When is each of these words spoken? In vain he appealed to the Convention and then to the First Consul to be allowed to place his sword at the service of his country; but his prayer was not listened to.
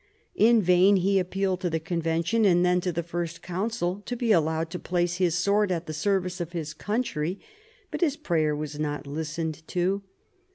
In 0.33 0.63
vain 0.63 0.95
he 0.95 1.19
appealed 1.19 1.61
to 1.61 1.69
the 1.69 1.79
Convention 1.79 2.43
and 2.43 2.65
then 2.65 2.81
to 2.81 2.91
the 2.91 3.03
First 3.03 3.43
Consul 3.43 4.01
to 4.07 4.15
be 4.15 4.31
allowed 4.31 4.71
to 4.71 4.79
place 4.79 5.17
his 5.17 5.35
sword 5.37 5.71
at 5.71 5.85
the 5.85 5.93
service 5.93 6.41
of 6.41 6.53
his 6.53 6.73
country; 6.73 7.39
but 7.91 8.01
his 8.01 8.17
prayer 8.17 8.55
was 8.55 8.79
not 8.79 9.05
listened 9.05 9.61
to. 9.67 10.01